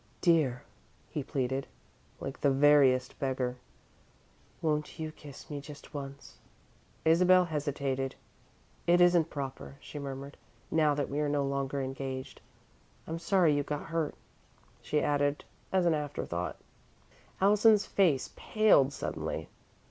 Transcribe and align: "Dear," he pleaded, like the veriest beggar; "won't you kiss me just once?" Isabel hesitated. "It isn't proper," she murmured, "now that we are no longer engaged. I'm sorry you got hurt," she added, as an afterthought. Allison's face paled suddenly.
"Dear," 0.21 0.63
he 1.11 1.21
pleaded, 1.23 1.67
like 2.19 2.41
the 2.41 2.49
veriest 2.49 3.19
beggar; 3.19 3.57
"won't 4.59 4.97
you 4.97 5.11
kiss 5.11 5.47
me 5.47 5.61
just 5.61 5.93
once?" 5.93 6.39
Isabel 7.05 7.45
hesitated. 7.45 8.15
"It 8.87 8.99
isn't 8.99 9.29
proper," 9.29 9.75
she 9.79 9.99
murmured, 9.99 10.37
"now 10.71 10.95
that 10.95 11.07
we 11.07 11.19
are 11.19 11.29
no 11.29 11.45
longer 11.45 11.81
engaged. 11.83 12.41
I'm 13.05 13.19
sorry 13.19 13.53
you 13.53 13.61
got 13.61 13.89
hurt," 13.89 14.15
she 14.81 15.01
added, 15.03 15.45
as 15.71 15.85
an 15.85 15.93
afterthought. 15.93 16.57
Allison's 17.39 17.85
face 17.85 18.33
paled 18.35 18.93
suddenly. 18.93 19.49